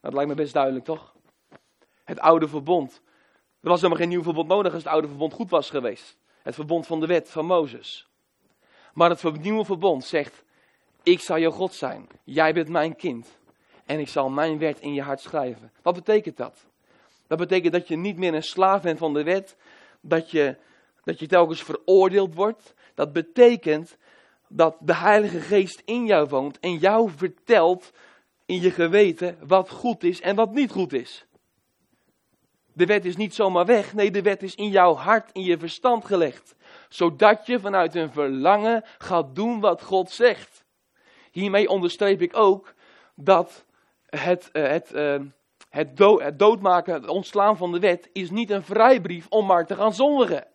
[0.01, 1.15] Dat lijkt me best duidelijk, toch?
[2.03, 3.01] Het oude verbond.
[3.61, 6.17] Er was helemaal geen nieuw verbond nodig als het oude verbond goed was geweest.
[6.41, 8.07] Het verbond van de wet van Mozes.
[8.93, 10.43] Maar het nieuwe verbond zegt,
[11.03, 12.07] ik zal je God zijn.
[12.23, 13.37] Jij bent mijn kind.
[13.85, 15.71] En ik zal mijn wet in je hart schrijven.
[15.81, 16.65] Wat betekent dat?
[17.27, 19.55] Dat betekent dat je niet meer een slaaf bent van de wet.
[20.01, 20.55] Dat je,
[21.03, 22.73] dat je telkens veroordeeld wordt.
[22.93, 23.97] Dat betekent
[24.47, 27.91] dat de Heilige Geest in jou woont en jou vertelt
[28.45, 31.25] in je geweten wat goed is en wat niet goed is.
[32.73, 35.57] De wet is niet zomaar weg, nee, de wet is in jouw hart, in je
[35.57, 36.55] verstand gelegd.
[36.89, 40.65] Zodat je vanuit een verlangen gaat doen wat God zegt.
[41.31, 42.73] Hiermee onderstreep ik ook
[43.15, 43.65] dat
[44.05, 44.91] het, eh, het,
[45.75, 49.75] het, het doodmaken, het ontslaan van de wet, is niet een vrijbrief om maar te
[49.75, 50.47] gaan zondigen.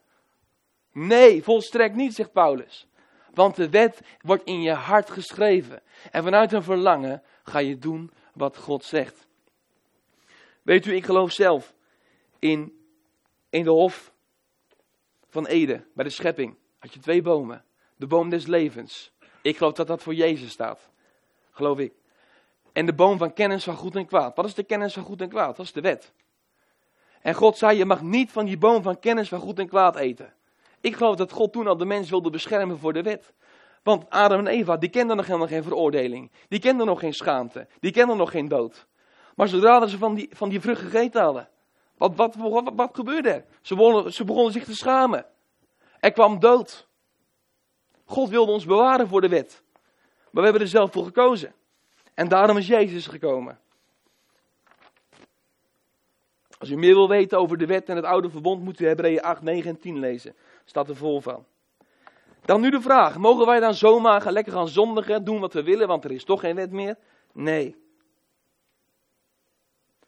[0.92, 2.88] Nee, volstrekt niet, zegt Paulus.
[3.34, 5.82] Want de wet wordt in je hart geschreven.
[6.10, 9.26] En vanuit een verlangen ga je doen wat God zegt.
[10.62, 11.74] Weet u, ik geloof zelf
[12.38, 12.84] in,
[13.50, 14.12] in de hof
[15.28, 17.64] van Eden, bij de schepping, had je twee bomen.
[17.96, 19.12] De boom des levens.
[19.42, 20.90] Ik geloof dat dat voor Jezus staat.
[21.50, 21.99] Geloof ik.
[22.72, 24.36] En de boom van kennis van goed en kwaad.
[24.36, 25.56] Wat is de kennis van goed en kwaad?
[25.56, 26.12] Dat is de wet.
[27.22, 29.96] En God zei, je mag niet van die boom van kennis van goed en kwaad
[29.96, 30.32] eten.
[30.80, 33.32] Ik geloof dat God toen al de mens wilde beschermen voor de wet.
[33.82, 36.30] Want Adam en Eva, die kenden nog helemaal geen veroordeling.
[36.48, 37.66] Die kenden nog geen schaamte.
[37.80, 38.86] Die kenden nog geen dood.
[39.34, 41.48] Maar zodra ze van die, van die vrucht gegeten hadden,
[41.96, 43.44] wat, wat, wat, wat gebeurde er?
[43.62, 45.26] Ze begonnen, ze begonnen zich te schamen.
[46.00, 46.88] Er kwam dood.
[48.04, 49.62] God wilde ons bewaren voor de wet.
[50.30, 51.54] Maar we hebben er zelf voor gekozen.
[52.20, 53.58] En daarom is Jezus gekomen.
[56.58, 59.20] Als u meer wil weten over de wet en het oude verbond, moet u Hebreeën
[59.20, 60.34] 8, 9 en 10 lezen.
[60.64, 61.46] Staat er vol van.
[62.44, 65.62] Dan nu de vraag: mogen wij dan zomaar gaan lekker gaan zondigen, doen wat we
[65.62, 66.96] willen, want er is toch geen wet meer?
[67.32, 67.76] Nee.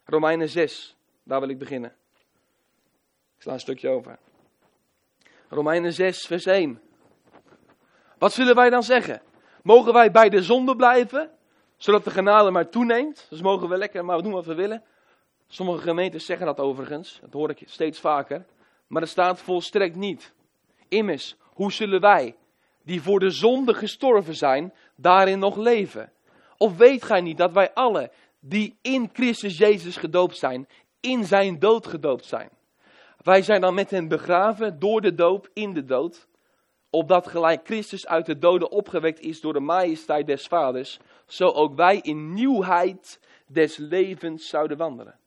[0.05, 1.94] Romeinen 6, daar wil ik beginnen.
[3.37, 4.18] Ik sla een stukje over.
[5.48, 6.81] Romeinen 6, vers 1.
[8.18, 9.22] Wat zullen wij dan zeggen?
[9.62, 11.31] Mogen wij bij de zonde blijven,
[11.83, 13.27] zodat de genade maar toeneemt?
[13.31, 14.83] Dus mogen we lekker maar doen wat we willen?
[15.49, 18.45] Sommige gemeentes zeggen dat overigens, dat hoor ik steeds vaker.
[18.87, 20.33] Maar er staat volstrekt niet.
[20.88, 22.37] Immers, hoe zullen wij,
[22.83, 26.12] die voor de zonde gestorven zijn, daarin nog leven?
[26.57, 30.68] Of weet gij niet dat wij alle, die in Christus Jezus gedoopt zijn,
[31.01, 32.51] in zijn dood gedoopt zijn?
[33.23, 36.27] Wij zijn dan met hen begraven door de doop in de dood,
[36.94, 41.74] opdat gelijk Christus uit de doden opgewekt is door de majesteit des Vaders, zo ook
[41.74, 45.18] wij in nieuwheid des levens zouden wandelen.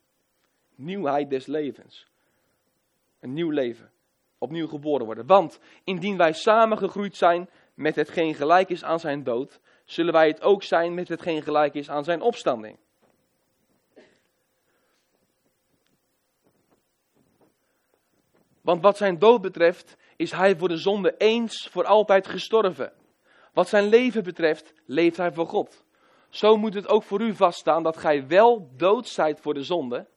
[0.76, 2.08] Nieuwheid des levens.
[3.20, 3.92] Een nieuw leven.
[4.38, 5.26] Opnieuw geboren worden.
[5.26, 10.42] Want indien wij samengegroeid zijn met hetgeen gelijk is aan zijn dood, zullen wij het
[10.42, 12.78] ook zijn met hetgeen gelijk is aan zijn opstanding.
[18.66, 22.94] Want wat zijn dood betreft, is hij voor de zonde eens voor altijd gestorven.
[23.54, 25.86] Wat zijn leven betreft, leeft hij voor God.
[26.30, 30.08] Zo moet het ook voor u vaststaan dat gij wel dood zijt voor de zonde,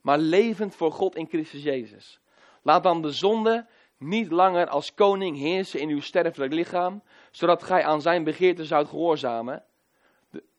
[0.00, 2.20] maar levend voor God in Christus Jezus.
[2.62, 3.66] Laat dan de zonde
[3.98, 8.88] niet langer als koning heersen in uw sterfelijk lichaam, zodat gij aan zijn begeerte zoudt
[8.88, 9.64] gehoorzamen.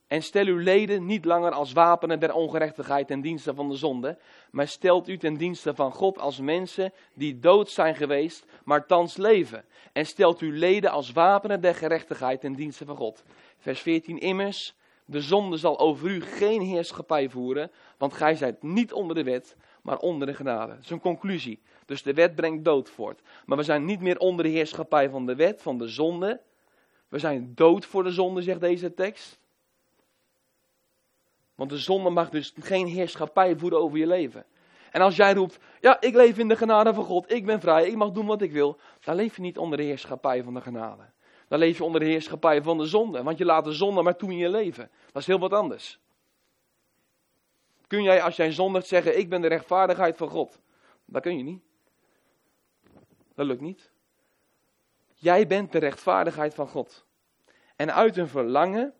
[0.07, 4.17] En stel uw leden niet langer als wapenen der ongerechtigheid ten dienste van de zonde,
[4.51, 9.17] maar stelt u ten dienste van God als mensen die dood zijn geweest, maar thans
[9.17, 9.65] leven.
[9.93, 13.23] En stelt uw leden als wapenen der gerechtigheid ten dienste van God.
[13.57, 18.93] Vers 14 immers, de zonde zal over u geen heerschappij voeren, want gij zijt niet
[18.93, 20.73] onder de wet, maar onder de genade.
[20.73, 21.61] Dat is een conclusie.
[21.85, 23.21] Dus de wet brengt dood voort.
[23.45, 26.41] Maar we zijn niet meer onder de heerschappij van de wet, van de zonde.
[27.07, 29.39] We zijn dood voor de zonde, zegt deze tekst.
[31.57, 34.45] Want de zonde mag dus geen heerschappij voeren over je leven.
[34.91, 37.87] En als jij roept, ja, ik leef in de genade van God, ik ben vrij,
[37.87, 40.61] ik mag doen wat ik wil, dan leef je niet onder de heerschappij van de
[40.61, 41.03] genade.
[41.47, 44.15] Dan leef je onder de heerschappij van de zonde, want je laat de zonde maar
[44.15, 44.89] toe in je leven.
[45.11, 45.99] Dat is heel wat anders.
[47.87, 50.59] Kun jij als jij zondigt zeggen, ik ben de rechtvaardigheid van God?
[51.05, 51.63] Dat kun je niet.
[53.35, 53.91] Dat lukt niet.
[55.13, 57.05] Jij bent de rechtvaardigheid van God.
[57.75, 58.93] En uit een verlangen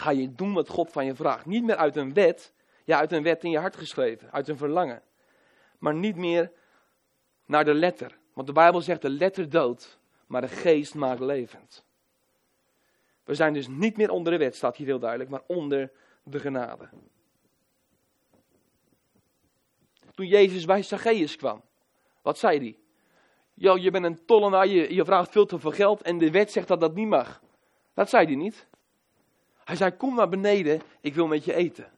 [0.00, 1.46] ga je doen wat God van je vraagt.
[1.46, 2.52] Niet meer uit een wet,
[2.84, 5.02] ja, uit een wet in je hart geschreven, uit een verlangen.
[5.78, 6.52] Maar niet meer
[7.46, 8.18] naar de letter.
[8.32, 11.84] Want de Bijbel zegt de letter dood, maar de geest maakt levend.
[13.24, 16.40] We zijn dus niet meer onder de wet, staat hier heel duidelijk, maar onder de
[16.40, 16.88] genade.
[20.14, 21.62] Toen Jezus bij Zacchaeus kwam,
[22.22, 22.78] wat zei hij?
[23.54, 26.52] Jo, je bent een tollenaar, je, je vraagt veel te veel geld en de wet
[26.52, 27.42] zegt dat dat niet mag.
[27.94, 28.68] Dat zei hij niet.
[29.70, 31.90] Hij zei, kom naar beneden, ik wil met je eten.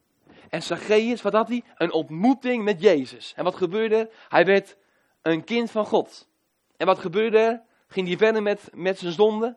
[0.51, 1.65] En Zacchaeus, wat had hij?
[1.77, 3.33] Een ontmoeting met Jezus.
[3.37, 4.11] En wat gebeurde?
[4.29, 4.77] Hij werd
[5.23, 6.29] een kind van God.
[6.77, 7.63] En wat gebeurde er?
[7.87, 9.57] Ging hij verder met, met zijn zonde?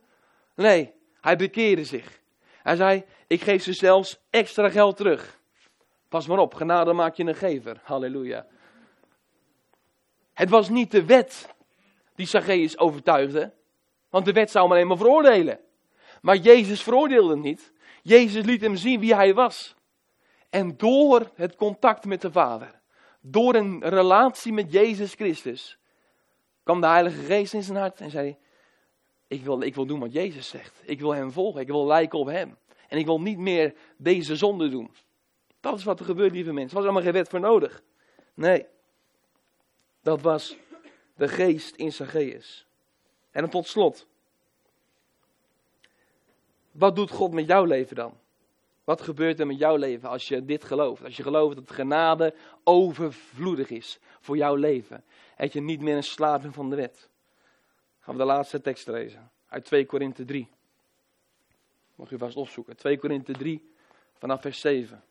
[0.54, 2.20] Nee, hij bekeerde zich.
[2.62, 5.40] Hij zei, ik geef ze zelfs extra geld terug.
[6.10, 7.80] Pas maar op, genade maak je een gever.
[7.84, 8.46] Halleluja.
[10.34, 11.56] Het was niet de wet
[12.16, 13.54] die Zacchaeus overtuigde.
[14.10, 15.60] Want de wet zou hem alleen maar veroordelen.
[16.22, 17.74] Maar Jezus veroordeelde niet.
[18.06, 19.76] Jezus liet hem zien wie hij was.
[20.50, 22.82] En door het contact met de Vader,
[23.22, 25.78] door een relatie met Jezus Christus,
[26.64, 28.38] kwam de Heilige Geest in zijn hart en zei:
[29.28, 30.82] ik wil, ik wil doen wat Jezus zegt.
[30.84, 31.62] Ik wil hem volgen.
[31.62, 32.58] Ik wil lijken op hem.
[32.88, 34.96] En ik wil niet meer deze zonde doen.
[35.60, 36.70] Dat is wat er gebeurt, lieve mensen.
[36.70, 37.84] Er was allemaal geen wet voor nodig.
[38.34, 38.66] Nee.
[40.02, 40.58] Dat was
[41.16, 42.68] de geest in Zacchaeus.
[43.32, 44.08] En tot slot.
[46.76, 48.18] Wat doet God met jouw leven dan?
[48.84, 51.04] Wat gebeurt er met jouw leven als je dit gelooft?
[51.04, 55.04] Als je gelooft dat genade overvloedig is voor jouw leven.
[55.38, 57.10] Dat je niet meer een slaaf bent van de wet.
[58.00, 59.32] Gaan we de laatste tekst lezen.
[59.48, 60.50] Uit 2 Korinthe 3.
[61.96, 62.76] Mag u vast opzoeken.
[62.76, 63.72] 2 Korinthe 3
[64.14, 65.04] vanaf vers 7.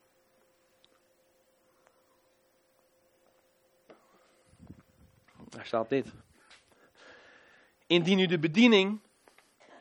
[5.48, 6.12] Daar staat dit.
[7.86, 9.00] Indien u de bediening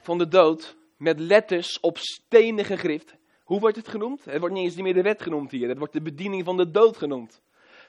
[0.01, 3.15] van de dood met letters op stenen gegrift.
[3.43, 4.25] Hoe wordt het genoemd?
[4.25, 5.69] Het wordt niet eens meer de wet genoemd hier.
[5.69, 7.41] Het wordt de bediening van de dood genoemd.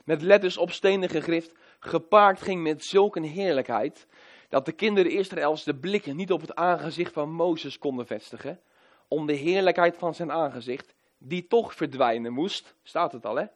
[0.05, 1.55] Met letters op stenen gegrift.
[1.79, 4.07] Gepaard ging met zulke heerlijkheid.
[4.48, 8.61] Dat de kinderen Israëls de blikken niet op het aangezicht van Mozes konden vestigen.
[9.09, 10.94] Om de heerlijkheid van zijn aangezicht.
[11.18, 12.74] Die toch verdwijnen moest.
[12.83, 13.46] Staat het al hè?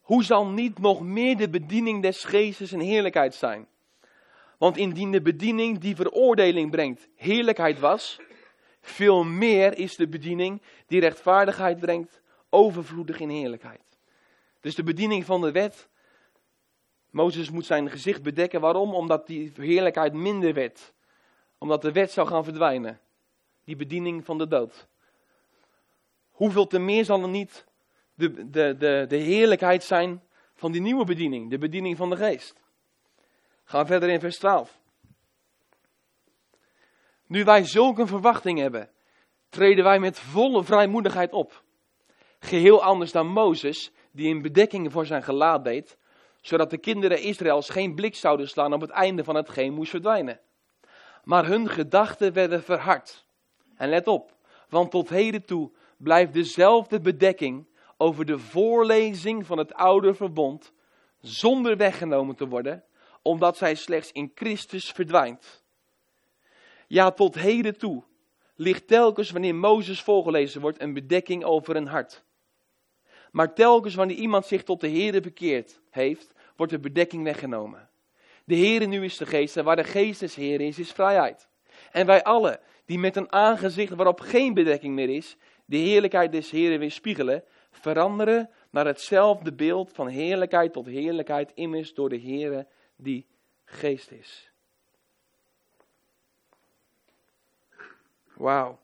[0.00, 3.68] Hoe zal niet nog meer de bediening des geestes een heerlijkheid zijn?
[4.62, 8.20] Want indien de bediening die veroordeling brengt heerlijkheid was,
[8.80, 12.20] veel meer is de bediening die rechtvaardigheid brengt
[12.50, 13.98] overvloedig in heerlijkheid.
[14.60, 15.88] Dus de bediening van de wet,
[17.10, 18.60] Mozes moet zijn gezicht bedekken.
[18.60, 18.94] Waarom?
[18.94, 20.94] Omdat die heerlijkheid minder werd.
[21.58, 23.00] Omdat de wet zou gaan verdwijnen.
[23.64, 24.88] Die bediening van de dood.
[26.30, 27.66] Hoeveel te meer zal er niet
[28.14, 30.22] de, de, de, de heerlijkheid zijn
[30.54, 32.61] van die nieuwe bediening, de bediening van de geest.
[33.64, 34.80] Gaan verder in vers 12.
[37.26, 38.90] Nu wij zulke verwachting hebben,
[39.48, 41.62] treden wij met volle vrijmoedigheid op.
[42.38, 45.98] Geheel anders dan Mozes, die een bedekking voor zijn gelaat deed,
[46.40, 50.40] zodat de kinderen Israëls geen blik zouden slaan op het einde van hetgeen moest verdwijnen.
[51.24, 53.26] Maar hun gedachten werden verhard.
[53.76, 54.36] En let op,
[54.68, 60.72] want tot heden toe blijft dezelfde bedekking over de voorlezing van het oude verbond
[61.20, 62.84] zonder weggenomen te worden,
[63.22, 65.64] omdat zij slechts in Christus verdwijnt.
[66.86, 68.02] Ja, tot heden toe
[68.54, 72.24] ligt telkens wanneer Mozes voorgelezen wordt een bedekking over een hart.
[73.30, 77.88] Maar telkens wanneer iemand zich tot de Heere bekeerd heeft, wordt de bedekking weggenomen.
[78.44, 81.48] De Heere nu is de geest en waar de geest des Heer is, is vrijheid.
[81.90, 86.50] En wij allen, die met een aangezicht waarop geen bedekking meer is, de heerlijkheid des
[86.50, 92.66] Heeren weer spiegelen, veranderen naar hetzelfde beeld van heerlijkheid tot heerlijkheid, immers door de Heere
[93.02, 93.26] die
[93.64, 94.52] geest is.
[98.34, 98.82] Wauw.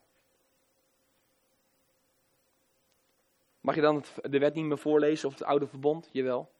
[3.69, 6.09] mag je dan de wet niet meer voorlezen of het oude verbond?
[6.13, 6.51] Jawel.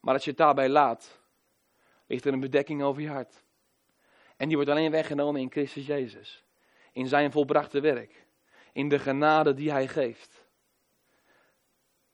[0.00, 1.20] Maar als je het daarbij laat,
[2.06, 3.44] ligt er een bedekking over je hart.
[4.36, 6.44] En die wordt alleen weggenomen in Christus Jezus.
[6.92, 8.26] In zijn volbrachte werk.
[8.72, 10.46] In de genade die hij geeft.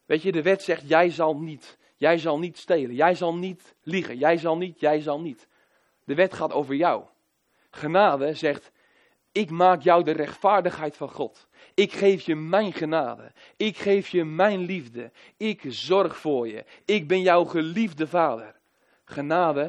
[0.05, 1.79] Weet je, de wet zegt, jij zal niet.
[2.01, 2.95] Jij zal niet stelen.
[2.95, 4.19] Jij zal niet liegen.
[4.19, 5.49] Jij zal niet, jij zal niet.
[6.05, 7.05] De wet gaat over jou.
[7.71, 8.71] Genade zegt,
[9.33, 11.49] ik maak jou de rechtvaardigheid van God.
[11.75, 13.33] Ik geef je mijn genade.
[13.57, 15.13] Ik geef je mijn liefde.
[15.37, 16.65] Ik zorg voor je.
[16.85, 18.57] Ik ben jouw geliefde vader.
[19.05, 19.63] Genade,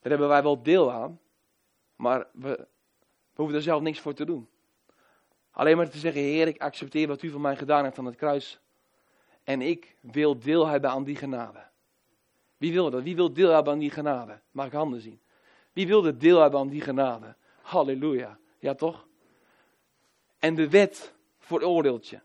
[0.00, 1.20] daar hebben wij wel deel aan.
[1.96, 2.66] Maar we,
[3.34, 4.48] hoeven er zelf niks voor te doen.
[5.50, 8.16] Alleen maar te zeggen, Heer, ik accepteer wat u voor mij gedaan hebt aan het
[8.16, 8.62] kruis.
[9.44, 11.66] En ik wil deel hebben aan die genade.
[12.56, 13.02] Wie wil dat?
[13.02, 14.40] Wie wil deel hebben aan die genade?
[14.50, 15.20] Mag ik handen zien?
[15.72, 17.36] Wie wil er deel hebben aan die genade?
[17.62, 18.38] Halleluja.
[18.58, 19.06] Ja toch?
[20.38, 22.20] En de wet veroordeelt je.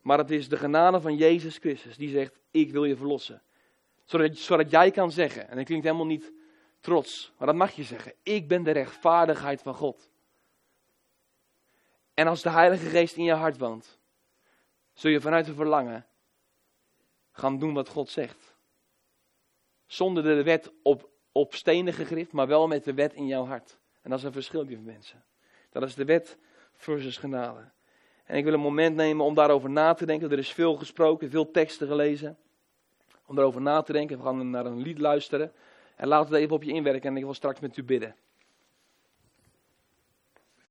[0.00, 3.42] Maar het is de genade van Jezus Christus die zegt, ik wil je verlossen.
[4.04, 6.32] Zodat, zodat jij kan zeggen, en dat klinkt helemaal niet
[6.80, 8.14] trots, maar dat mag je zeggen.
[8.22, 10.10] Ik ben de rechtvaardigheid van God.
[12.20, 13.98] En als de Heilige Geest in je hart woont,
[14.92, 16.06] zul je vanuit het verlangen
[17.32, 18.56] gaan doen wat God zegt.
[19.86, 23.78] Zonder de wet op, op stenen gegrift, maar wel met de wet in jouw hart.
[24.02, 25.24] En dat is een verschil, lieve mensen.
[25.70, 26.38] Dat is de wet
[26.72, 27.70] versus genade.
[28.24, 30.30] En ik wil een moment nemen om daarover na te denken.
[30.30, 32.38] Er is veel gesproken, veel teksten gelezen.
[33.26, 34.18] Om daarover na te denken.
[34.18, 35.52] We gaan naar een lied luisteren.
[35.96, 38.16] En laat het even op je inwerken en ik wil straks met u bidden.